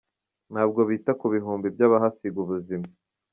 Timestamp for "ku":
1.19-1.25